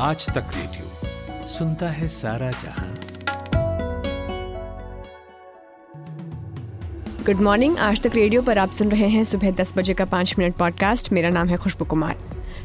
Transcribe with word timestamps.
आज 0.00 0.26
तक 0.26 0.46
रेडियो 0.56 1.46
सुनता 1.48 1.88
है 1.88 2.08
सारा 2.08 2.50
जहाँ। 2.50 2.94
गुड 7.26 7.40
मॉर्निंग 7.40 7.78
आज 7.78 8.00
तक 8.02 8.14
रेडियो 8.14 8.42
पर 8.42 8.58
आप 8.58 8.70
सुन 8.70 8.90
रहे 8.90 9.08
हैं 9.08 9.22
सुबह 9.24 9.50
दस 9.50 9.72
बजे 9.76 9.94
का 9.94 10.04
पाँच 10.04 10.34
मिनट 10.38 10.56
पॉडकास्ट 10.56 11.12
मेरा 11.12 11.30
नाम 11.30 11.48
है 11.48 11.56
खुशबू 11.56 11.84
कुमार। 11.84 12.16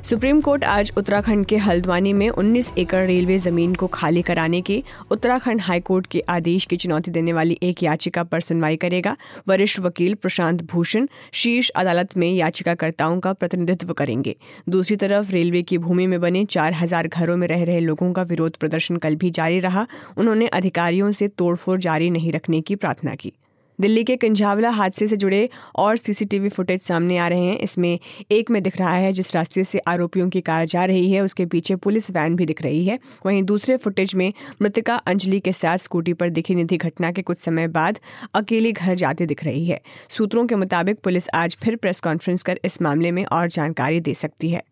सुप्रीम 0.10 0.40
कोर्ट 0.42 0.64
आज 0.64 0.92
उत्तराखंड 0.98 1.46
के 1.46 1.58
हल्द्वानी 1.58 2.14
में 2.14 2.30
19 2.30 2.72
एकड़ 2.78 3.06
रेलवे 3.08 3.38
ज़मीन 3.38 3.74
को 3.76 3.88
खाली 3.88 4.22
कराने 4.22 4.62
के 4.62 4.82
उत्तराखंड 5.12 5.62
हाईकोर्ट 5.62 6.08
के 6.08 6.20
आदेश 6.30 6.66
की 6.66 6.78
चुनौती 6.78 7.12
देने 7.12 7.34
वाली 7.34 7.58
एक 7.64 7.84
याचिका 7.84 8.24
पर 8.24 8.42
सुनवाई 8.42 8.76
करेगा। 8.76 9.16
वरिष्ठ 9.48 9.80
वकील 9.80 10.14
प्रशांत 10.14 10.64
भूषण 10.64 11.08
शीर्ष 11.34 11.70
अदालत 11.70 12.18
में 12.18 12.32
याचिकाकर्ताओं 12.32 13.20
का 13.20 13.34
प्रतिनिधित्व 13.34 13.94
करेंगे। 13.94 14.36
दूसरी 14.70 14.96
तरफ़ 14.96 15.32
रेलवे 15.32 15.62
की 15.62 15.78
भूमि 15.78 16.08
में 16.08 16.20
बने 16.22 16.46
चार 16.46 16.74
हज़ार 16.74 17.08
घरों 17.08 17.38
में 17.38 17.48
रह 17.48 17.64
रहे 17.64 17.80
लोगों 17.80 18.12
का 18.14 18.24
विरोध 18.24 18.58
प्रदर्शन 18.58 18.98
कल 18.98 19.16
भी 19.16 19.32
जारी 19.32 19.60
रहा। 19.60 19.88
उन्होंने 20.18 20.48
अधिकारियों 20.48 21.12
से 21.12 21.28
तोड़फोड़ 21.28 21.80
जारी 21.80 22.10
नहीं 22.10 22.32
रखने 22.32 22.62
की 22.62 22.76
प्रार्थना 22.76 23.16
की। 23.16 23.34
दिल्ली 23.82 24.04
के 24.04 24.16
कंझावला 24.16 24.70
हादसे 24.70 25.08
से 25.08 25.18
जुड़े 25.18 25.50
और 25.76 25.98
सीसीटीवी 25.98 26.50
फुटेज 26.50 26.82
सामने 26.82 27.18
आ 27.18 27.28
रहे 27.28 27.40
हैं। 27.40 27.58
इसमें 27.58 28.00
एक 28.32 28.52
में 28.52 28.62
दिख 28.64 28.78
रहा 28.78 28.94
है, 28.94 29.12
जिस 29.14 29.36
रास्ते 29.36 29.64
से 29.64 29.80
आरोपियों 29.80 30.30
की 30.30 30.42
कार 30.42 30.66
जा 30.66 30.86
रही 30.86 31.12
है, 31.12 31.22
उसके 31.22 31.46
पीछे 31.46 31.76
पुलिस 31.76 32.10
वैन 32.12 32.36
भी 32.36 32.46
दिख 32.46 32.62
रही 32.62 32.86
है। 32.86 33.00
वहीं 33.26 33.44
दूसरे 33.44 33.78
फुटेज 33.78 34.16
में 34.16 34.34
मृतिका 34.62 34.96
अंजलि 34.96 35.40
के 35.40 35.54
साथ 35.54 35.78
स्कूटी 35.78 36.14
पर 36.14 36.30
दिखी 36.30 36.56
निधि 36.56 36.78
घटना 36.78 37.12
के 37.12 37.22
कुछ 37.22 37.38
समय 37.38 37.68
बाद 37.68 38.00
अकेली 38.34 38.72
घर 38.72 38.96
जाते 38.96 39.26
दिख 39.26 39.44
रही 39.44 39.66
है। 39.66 39.82
सूत्रों 40.10 40.46
के 40.48 40.56
मुताबिक 40.56 41.00
पुलिस 41.00 41.30
आज 41.34 41.58
फिर 41.64 41.76
प्रेस 41.76 42.00
कॉन्फ्रेंस 42.00 42.44
कर 42.44 42.60
इस 42.66 42.82
मामले 42.82 43.12
में 43.12 43.26
और 43.26 43.48
जानकारी 43.48 44.00
दे 44.00 44.14
सकती 44.14 44.50
है। 44.50 44.64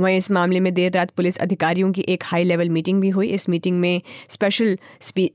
वहीं 0.00 0.16
इस 0.16 0.30
मामले 0.30 0.60
में 0.60 0.72
देर 0.74 0.92
रात 0.92 1.10
पुलिस 1.10 1.36
अधिकारियों 1.38 1.92
की 1.92 2.04
एक 2.08 2.24
हाई 2.24 2.44
लेवल 2.44 2.68
मीटिंग 2.68 3.00
भी 3.00 3.08
हुई। 3.08 3.28
इस 3.28 3.48
मीटिंग 3.48 3.78
में 3.80 4.02
special 4.28 4.76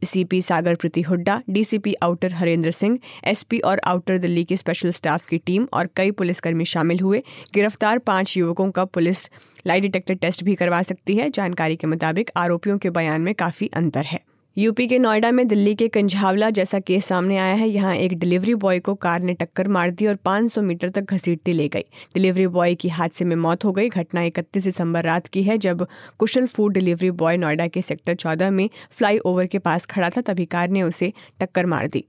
CP 0.04 0.42
Sagar 0.42 0.76
Preeti 0.76 1.02
Hooda 1.02 1.42
DCP 1.50 1.94
outer 2.04 2.34
Harendra 2.34 2.72
Singh 2.72 3.00
SP 3.24 3.60
और 3.60 3.82
आउटर 3.86 4.18
दिल्ली 4.18 4.44
की 4.44 4.58
स्पेशल 4.58 4.92
स्टाफ 4.92 5.26
की 5.26 5.38
टीम 5.38 5.68
और 5.74 5.90
कई 5.96 6.12
पुलिसकर्मी 6.12 6.66
शामिल 6.66 7.00
हुए। 7.00 7.24
गिरफ़्तार 7.54 7.98
पाँच 7.98 8.38
युवकों 8.38 8.72
का 8.72 8.86
पुलिस 8.86 9.30
लाई 9.68 9.80
डिटेक्टर 9.80 10.14
टेस्ट 10.14 10.44
भी 10.44 10.56
करवा 10.56 10.82
सकती 10.82 11.16
है। 11.16 11.30
जानकारी 11.30 11.76
के 11.76 11.88
मुताबिक 11.88 12.32
आरोपियों 12.38 12.78
के 12.78 12.90
बयान 12.90 13.22
में 13.22 13.34
काफ़ी 13.36 13.70
अंतर 13.74 14.06
है। 14.06 14.27
यूपी 14.58 14.88
के 14.88 14.98
नोएडा 15.00 15.32
में 15.32 15.48
दिल्ली 15.48 15.76
के 15.76 15.88
कंझावला 15.88 16.50
जैसा 16.50 16.80
केस 16.80 17.06
सामने 17.06 17.38
आया 17.38 17.54
है। 17.54 17.68
यहाँ 17.70 17.96
एक 17.96 18.18
डिलीवरी 18.20 18.56
बॉय 18.56 18.80
को 18.80 18.96
कार 18.96 19.20
ने 19.20 19.34
टक्कर 19.34 19.68
मार 19.68 19.92
दी 19.92 20.08
और 20.08 20.16
500 20.16 20.62
मीटर 20.62 20.90
तक 20.90 21.14
घसीटती 21.14 21.54
ले 21.54 21.68
गई। 21.68 21.84
डिलीवरी 22.14 22.48
बॉय 22.48 22.76
की 22.76 22.90
हादसे 22.90 23.26
में 23.26 23.36
मौत 23.36 23.66
हो 23.66 23.72
गई। 23.72 23.90
घटना 23.90 24.24
इकतीस 24.24 24.64
दिसंबर 24.64 25.04
रात 25.04 25.28
की 25.28 25.44
है, 25.44 25.58
जब 25.58 25.88
Kushal 26.18 26.46
food 26.46 26.74
delivery 26.74 27.12
boy 27.12 27.38
Noida 27.38 27.68
के 27.68 27.82
सेक्टर 27.82 28.16
चौदह 28.16 28.50
में 28.50 28.70
फ्लाई 28.92 29.20
के 29.26 29.60
पास 29.60 29.86
खड़ा 29.86 30.10
था, 30.10 30.22
तभी 30.22 30.46
कार 30.46 30.70
ने 30.70 30.84
उसे 30.84 31.14
टक्कर 31.40 31.66
मार 31.66 31.88
दी। 31.88 32.06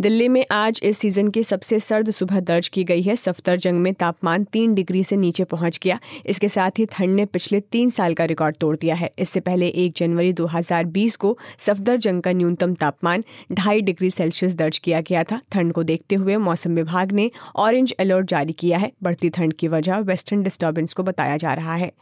दिल्ली 0.00 0.28
में 0.28 0.44
आज 0.50 0.80
इस 0.82 0.98
सीज़न 0.98 1.28
की 1.28 1.42
सबसे 1.42 1.78
सर्द 1.80 2.10
सुबह 2.10 2.40
दर्ज 2.40 2.68
की 2.68 2.84
गई 2.84 3.02
है। 3.02 3.16
सफदरजंग 3.16 3.78
में 3.78 3.94
तापमान 3.94 4.44
तीन 4.44 4.74
डिग्री 4.74 5.04
से 5.04 5.16
नीचे 5.16 5.44
पहुँच 5.44 5.78
गया। 5.82 5.98
इसके 6.26 6.48
साथ 6.48 6.70
ही 6.78 6.86
ठंड 6.86 7.14
ने 7.16 7.24
पिछले 7.24 7.60
तीन 7.60 7.90
साल 7.90 8.14
का 8.14 8.24
रिकॉर्ड 8.24 8.56
तोड़ 8.56 8.76
दिया 8.76 8.94
है। 8.94 9.10
इससे 9.18 9.40
पहले 9.40 9.68
एक 9.68 9.92
जनवरी 9.96 10.32
2020 10.32 11.16
को 11.16 11.38
सफदरजंग 11.58 12.22
का 12.22 12.32
न्यूनतम 12.32 12.74
तापमान 12.74 13.24
ढाई 13.52 13.80
डिग्री 13.80 14.10
सेल्सियस 14.10 14.54
दर्ज 14.54 14.78
किया 14.78 15.00
गया 15.00 15.24
था। 15.24 15.40
ठंड 15.52 15.72
को 15.72 15.82
देखते 15.82 16.14
हुए 16.14 16.36
मौसम 16.36 16.74
विभाग 16.74 17.12
ने 17.12 17.30
ऑरेंज 17.56 17.92
अलर्ट 17.92 18.26
जारी 18.26 18.52
किया 18.52 18.78
है। 18.78 18.92
बढ़ती 19.02 19.30
ठंड 19.30 19.52
की 19.52 19.68
वजह 19.68 19.98
वेस्टर्न 19.98 20.42
डिस्टर्बेंस 20.42 20.92
को 20.92 21.02
बताया 21.02 21.36
जा 21.36 21.54
रहा 21.54 21.74
है। 21.74 21.92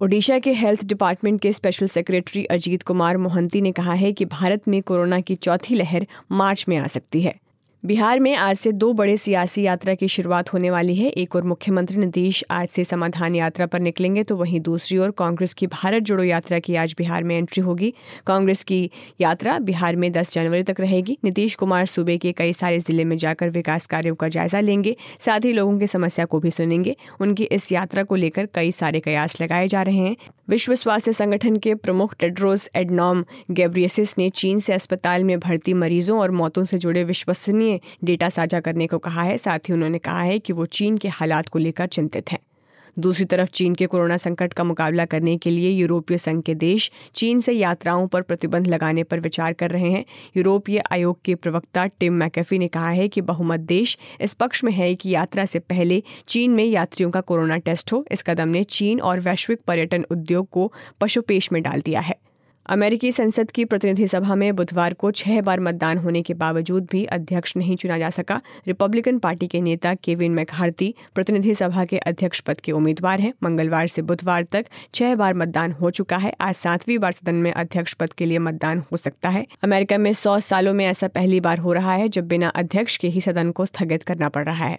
ओडिशा 0.00 0.38
के 0.38 0.52
हेल्थ 0.52 0.84
डिपार्टमेंट 0.84 1.40
के 1.40 1.52
स्पेशल 1.52 1.86
सेक्रेटरी 1.86 2.44
अजीत 2.44 2.82
कुमार 2.82 3.16
मोहंती 3.16 3.60
ने 3.60 3.72
कहा 3.72 3.92
है 3.92 4.12
कि 4.12 4.24
भारत 4.24 4.68
में 4.68 4.82
कोरोना 4.82 5.20
की 5.20 5.34
चौथी 5.34 5.74
लहर 5.74 6.06
मार्च 6.32 6.64
में 6.68 6.76
आ 6.76 6.86
सकती 6.86 7.22
है। 7.22 7.34
बिहार 7.84 8.20
में 8.20 8.34
आज 8.34 8.56
से 8.56 8.70
दो 8.72 8.92
बड़े 8.92 9.16
सियासी 9.16 9.62
यात्रा 9.62 9.94
की 9.94 10.08
शुरुआत 10.08 10.52
होने 10.52 10.70
वाली 10.70 10.94
है। 10.94 11.08
एक 11.10 11.36
और 11.36 11.42
मुख्यमंत्री 11.42 11.96
नीतीश 11.96 12.42
आज 12.50 12.68
से 12.68 12.82
समाधान 12.84 13.34
यात्रा 13.34 13.66
पर 13.66 13.80
निकलेंगे 13.80 14.22
तो 14.22 14.36
वहीं 14.36 14.60
दूसरी 14.60 14.98
ओर 14.98 15.10
कांग्रेस 15.10 15.54
की 15.54 15.66
भारत 15.66 16.02
जोड़ो 16.02 16.24
यात्रा 16.24 16.58
की 16.58 16.74
आज 16.76 16.94
बिहार 16.98 17.24
में 17.24 17.36
एंट्री 17.36 17.62
होगी। 17.62 17.92
कांग्रेस 18.26 18.62
की 18.64 18.90
यात्रा 19.20 19.58
बिहार 19.60 19.96
में 19.96 20.10
10 20.12 20.32
जनवरी 20.34 20.62
तक 20.62 20.80
रहेगी। 20.80 21.16
नीतीश 21.24 21.54
कुमार 21.54 21.86
सूबे 21.86 22.16
के 22.18 22.32
कई 22.32 22.52
सारे 22.52 22.78
ज़िले 22.80 23.04
में 23.04 23.16
जाकर 23.16 23.50
विकास 23.50 23.86
कार्यों 23.86 24.14
का 24.14 24.28
जायजा 24.28 24.60
लेंगे, 24.60 24.96
साथ 25.20 25.44
ही 25.44 25.52
लोगों 25.52 25.78
की 25.78 25.86
समस्या 25.86 26.24
को 26.24 26.40
भी 26.40 26.50
सुनेंगे। 26.50 26.96
उनकी 27.20 27.44
इस 27.44 27.70
यात्रा 27.72 28.02
को 28.02 28.14
लेकर 28.14 28.48
कई 28.54 28.72
सारे 28.72 29.00
कयास 29.00 29.40
लगाए 29.40 29.68
जा 29.68 29.82
रहे 29.82 29.96
हैं। 29.96 30.16
विश्व 30.48 30.74
स्वास्थ्य 30.74 31.12
संगठन 31.12 31.56
के 31.56 31.74
प्रमुख 31.74 32.14
टेड्रोस 32.20 32.68
एडनॉम 32.76 33.24
गैब्रियसिस 33.50 34.16
ने 34.18 34.28
चीन 34.30 34.58
से 34.58 34.72
अस्पताल 34.72 35.24
में 35.24 35.38
भर्ती 35.40 35.74
मरीजों 35.74 36.18
और 36.20 36.30
मौतों 36.30 36.64
से 36.64 36.78
जुड़े 36.78 37.04
विश्वसनीय 37.04 37.69
डेटा 38.04 38.28
साझा 38.28 38.60
करने 38.60 38.86
को 38.86 38.98
कहा 38.98 39.22
है, 39.22 39.38
साथ 39.38 39.58
ही 39.58 39.72
उन्होंने 39.72 39.98
कहा 39.98 40.20
है 40.20 40.38
कि 40.38 40.52
वो 40.52 40.66
चीन 40.66 40.98
के 40.98 41.08
हालात 41.08 41.48
को 41.48 41.58
लेकर 41.58 41.86
चिंतित 41.86 42.32
हैं। 42.32 42.38
दूसरी 42.98 43.24
तरफ़, 43.24 43.48
चीन 43.48 43.74
के 43.74 43.86
कोरोना 43.86 44.16
संकट 44.16 44.52
का 44.52 44.64
मुकाबला 44.64 45.04
करने 45.04 45.36
के 45.36 45.50
लिए 45.50 45.70
यूरोपीय 45.70 46.18
संघ 46.18 46.42
के 46.42 46.54
देश 46.54 46.90
चीन 47.14 47.40
से 47.40 47.52
यात्राओं 47.52 48.06
पर 48.06 48.22
प्रतिबंध 48.22 48.66
लगाने 48.66 49.02
पर 49.02 49.20
विचार 49.20 49.52
कर 49.52 49.70
रहे 49.70 49.90
हैं। 49.90 50.04
यूरोपीय 50.36 50.82
आयोग 50.92 51.22
के 51.24 51.34
प्रवक्ता 51.34 51.86
टिम 51.86 52.12
मैकेफी 52.12 52.58
ने 52.58 52.68
कहा 52.68 52.90
है 52.90 53.08
कि 53.08 53.20
बहुमत 53.20 53.60
देश 53.60 53.98
इस 54.20 54.34
पक्ष 54.34 54.64
में 54.64 54.72
है 54.72 54.94
कि 54.94 55.10
यात्रा 55.10 55.44
से 55.44 55.58
पहले 55.58 56.02
चीन 56.28 56.50
में 56.50 56.64
यात्रियों 56.64 57.10
का 57.10 57.20
कोरोना 57.20 57.56
टेस्ट 57.56 57.92
हो। 57.92 58.06
इस 58.10 58.22
कदम 58.22 58.48
ने 58.48 58.64
चीन 58.64 59.00
और 59.00 59.20
वैश्विक 59.20 59.60
पर्यटन 59.66 60.06
उद्योग 60.10 60.50
को 60.50 60.72
पशुपेश 61.00 61.52
में 61.52 61.62
डाल 61.62 61.80
दिया 61.80 62.00
है। 62.00 62.16
अमेरिकी 62.66 63.10
संसद 63.12 63.50
की 63.50 63.64
प्रतिनिधि 63.64 64.06
सभा 64.06 64.34
में 64.34 64.56
बुधवार 64.56 64.94
को 64.94 65.10
छह 65.10 65.40
बार 65.40 65.60
मतदान 65.60 65.98
होने 65.98 66.20
के 66.22 66.34
बावजूद 66.34 66.86
भी 66.90 67.04
अध्यक्ष 67.04 67.56
नहीं 67.56 67.76
चुना 67.76 67.98
जा 67.98 68.10
सका। 68.10 68.40
रिपब्लिकन 68.66 69.18
पार्टी 69.18 69.46
के 69.46 69.60
नेता 69.60 69.94
केविन 69.94 70.32
मैकहार्थी 70.32 70.94
प्रतिनिधि 71.14 71.54
सभा 71.54 71.84
के 71.84 71.98
अध्यक्ष 71.98 72.40
पद 72.40 72.60
के 72.60 72.72
उम्मीदवार 72.72 73.20
हैं। 73.20 73.32
मंगलवार 73.42 73.86
से 73.86 74.02
बुधवार 74.02 74.42
तक 74.42 74.66
छह 74.94 75.14
बार 75.14 75.34
मतदान 75.34 75.72
हो 75.72 75.90
चुका 75.90 76.16
है। 76.16 76.32
आज 76.40 76.54
सातवीं 76.54 76.98
बार 76.98 77.12
सदन 77.12 77.34
में 77.34 77.52
अध्यक्ष 77.52 77.94
पद 77.94 78.12
के 78.12 78.26
लिए 78.26 78.38
मतदान 78.38 78.82
हो 78.92 78.96
सकता 78.96 79.28
है। 79.28 79.46
अमेरिका 79.64 79.98
में 79.98 80.12
सौ 80.12 80.38
सालों 80.40 80.74
में 80.74 80.86
ऐसा 80.86 81.08
पहली 81.08 81.40
बार 81.40 81.58
हो 81.58 81.72
रहा 81.72 81.92
है, 81.92 82.08
जब 82.08 82.28
बिना 82.28 82.48
अध्यक्ष 82.48 82.96
के 82.96 83.08
ही 83.08 83.20
सदन 83.20 83.50
को 83.50 83.66
स्थगित 83.66 84.02
करना 84.02 84.28
पड़ 84.28 84.44
रहा 84.44 84.64
है। 84.64 84.78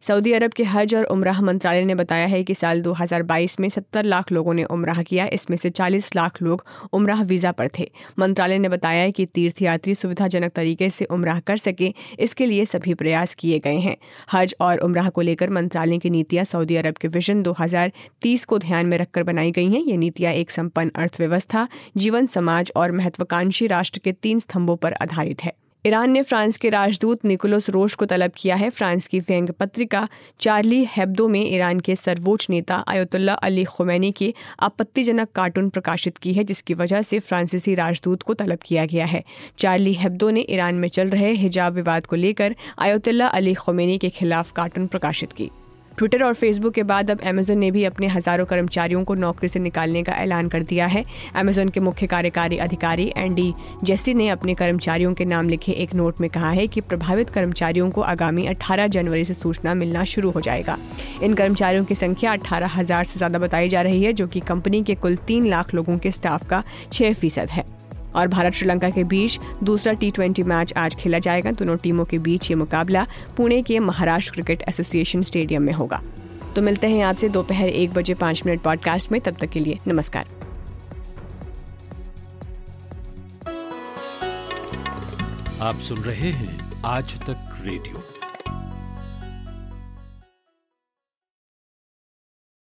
सऊदी 0.00 0.32
अरब 0.32 0.52
के 0.52 0.64
हज 0.64 0.94
और 0.94 1.04
उमराह 1.04 1.40
मंत्रालय 1.42 1.84
ने 1.84 1.94
बताया 1.94 2.26
है 2.26 2.42
कि 2.44 2.54
साल 2.54 2.82
2022 2.82 3.58
में 3.60 3.68
70 3.68 4.04
लाख 4.04 4.32
लोगों 4.32 4.54
ने 4.54 4.64
उमराह 4.66 5.02
किया, 5.02 5.26
इसमें 5.26 5.56
से 5.56 5.70
40 5.70 6.14
लाख 6.16 6.40
लोग 6.42 6.64
उमराह 6.92 7.22
वीज़ा 7.22 7.52
पर 7.52 7.68
थे। 7.78 7.90
मंत्रालय 8.18 8.58
ने 8.58 8.68
बताया 8.68 9.02
है 9.02 9.12
कि 9.12 9.26
तीर्थयात्री 9.26 9.94
सुविधाजनक 9.94 10.52
तरीके 10.52 10.90
से 10.90 11.04
उमराह 11.06 11.40
कर 11.40 11.56
सके, 11.56 11.92
इसके 12.18 12.46
लिए 12.46 12.64
सभी 12.64 12.94
प्रयास 12.94 13.34
किए 13.34 13.58
गए 13.58 13.78
हैं। 13.78 13.96
हज 14.32 14.54
और 14.60 14.78
उमराह 14.78 15.08
को 15.08 15.20
लेकर 15.20 15.50
मंत्रालय 15.50 15.98
की 15.98 16.10
नीतियाँ 16.10 16.44
सऊदी 16.44 16.76
अरब 16.76 16.96
के 16.96 17.08
विजन 17.08 17.42
दो 17.42 17.54
हज़ार 17.60 17.92
तीस 18.22 18.44
को 18.44 18.58
ध्यान 18.58 18.86
में 18.86 18.98
रखकर 18.98 19.22
बनाई 19.22 19.50
गई 19.50 19.70
हैं। 19.70 19.82
ये 19.82 19.96
नीतियाँ 19.96 20.32
एक 20.32 20.50
संपन्न 20.50 20.90
अर्थव्यवस्था, 20.96 21.66
जीवन 21.96 22.26
समाज 22.28 22.72
और 22.76 22.92
महत्वाकांक्षी 22.92 23.66
राष्ट्र 23.66 24.00
के 24.04 24.12
तीन 24.12 24.38
स्तंभों 24.38 24.76
पर 24.76 24.92
आधारित 24.92 25.42
है। 25.42 25.52
ईरान 25.84 26.10
ने 26.10 26.22
फ्रांस 26.22 26.56
के 26.56 26.68
राजदूत 26.70 27.24
निकोलस 27.24 27.68
रोश 27.70 27.94
को 27.94 28.04
तलब 28.04 28.32
किया 28.36 28.56
है। 28.56 28.68
फ्रांस 28.70 29.06
की 29.06 29.20
व्यंग 29.20 29.48
पत्रिका 29.50 30.08
चार्ली 30.40 30.84
हेब्दो 30.90 31.26
में 31.28 31.40
ईरान 31.40 31.80
के 31.80 31.96
सर्वोच्च 31.96 32.46
नेता 32.50 32.74
अयोतुल्ला 32.88 33.34
अली 33.34 33.64
खुमैनी 33.64 34.10
के 34.12 34.32
आपत्तिजनक 34.60 35.28
कार्टून 35.34 35.68
प्रकाशित 35.68 36.18
की 36.18 36.32
है, 36.32 36.44
जिसकी 36.44 36.74
वजह 36.74 37.02
से 37.02 37.18
फ्रांसीसी 37.18 37.74
राजदूत 37.74 38.22
को 38.22 38.34
तलब 38.34 38.58
किया 38.64 38.84
गया 38.86 39.06
है। 39.06 39.24
चार्ली 39.58 39.94
हेब्दो 39.94 40.30
ने 40.30 40.46
ईरान 40.48 40.74
में 40.74 40.88
चल 40.88 41.08
रहे 41.08 41.32
हिजाब 41.32 41.72
विवाद 41.72 42.06
को 42.06 42.16
लेकर 42.16 42.54
अयोतुल्ला 42.78 43.26
अली 43.26 43.54
खुमैनी 43.54 43.98
के 43.98 44.10
खिलाफ 44.10 44.52
कार्टून 44.52 44.86
प्रकाशित 44.86 45.32
की। 45.32 45.50
ट्विटर 45.98 46.22
और 46.24 46.34
फेसबुक 46.34 46.74
के 46.74 46.82
बाद 46.82 47.10
अब 47.10 47.20
अमेजोन 47.20 47.58
ने 47.58 47.70
भी 47.70 47.84
अपने 47.84 48.06
हज़ारों 48.08 48.44
कर्मचारियों 48.46 49.02
को 49.04 49.14
नौकरी 49.14 49.48
से 49.48 49.58
निकालने 49.60 50.02
का 50.02 50.12
ऐलान 50.14 50.48
कर 50.48 50.62
दिया 50.62 50.86
है। 50.86 51.04
अमेजोन 51.36 51.68
के 51.68 51.80
मुख्य 51.80 52.06
कार्यकारी 52.06 52.56
अधिकारी 52.58 53.12
एंडी 53.16 53.52
जेसी 53.84 54.14
ने 54.14 54.28
अपने 54.28 54.54
कर्मचारियों 54.54 55.12
के 55.14 55.24
नाम 55.24 55.48
लिखे 55.48 55.72
एक 55.74 55.94
नोट 55.94 56.20
में 56.20 56.28
कहा 56.30 56.50
है 56.50 56.66
कि 56.66 56.80
प्रभावित 56.82 57.30
कर्मचारियों 57.30 57.90
को 57.90 58.00
आगामी 58.02 58.46
18 58.46 58.88
जनवरी 58.88 59.24
से 59.24 59.34
सूचना 59.34 59.74
मिलना 59.74 60.04
शुरू 60.06 60.30
हो 60.30 60.40
जाएगा। 60.40 60.78
इन 61.22 61.34
कर्मचारियों 61.34 61.84
की 61.84 61.94
संख्या 61.94 62.32
अठारह 62.32 62.82
से 62.82 63.18
ज़्यादा 63.18 63.38
बताई 63.38 63.68
जा 63.68 63.82
रही 63.82 64.02
है, 64.04 64.12
जो 64.12 64.26
कि 64.26 64.40
कंपनी 64.42 64.82
के 64.82 64.94
कुल 64.94 65.16
तीन 65.26 65.46
लाख 65.46 65.74
लोगों 65.74 65.98
के 65.98 66.10
स्टाफ 66.10 66.48
का 66.48 66.62
छह 66.92 67.12
फ़ीसद 67.12 67.50
है। 67.50 67.81
और 68.14 68.28
भारत 68.28 68.52
श्रीलंका 68.52 68.90
के 68.90 69.04
बीच 69.04 69.38
दूसरा 69.62 69.92
टी 69.92 70.42
मैच 70.42 70.72
आज 70.76 70.94
खेला 70.94 71.18
जाएगा। 71.18 71.50
दोनों 71.50 71.76
टीमों 71.76 72.04
के 72.04 72.18
बीच 72.18 72.50
ये 72.50 72.56
मुकाबला 72.56 73.06
पुणे 73.36 73.62
के 73.62 73.78
महाराष्ट्र 73.78 74.32
क्रिकेट 74.32 74.62
एसोसिएशन 74.68 75.22
स्टेडियम 75.22 75.62
में 75.62 75.72
होगा। 75.72 76.02
तो 76.56 76.62
मिलते 76.62 76.88
हैं 76.88 77.02
आपसे 77.02 77.28
दोपहर 77.28 77.68
एक 77.68 77.92
बजे 77.92 78.14
पाँच 78.14 78.42
मिनट 78.46 78.62
पॉडकास्ट 78.62 79.12
में। 79.12 79.20
तब 79.20 79.36
तक 79.40 79.50
के 79.50 79.60
लिए 79.60 79.78
नमस्कार। 79.88 80.26
आप 85.60 85.74
सुन 85.74 85.98
रहे 85.98 86.30
हैं 86.30 86.82
आज 86.86 87.14
तक 87.20 87.62
रेडियो। 87.64 88.04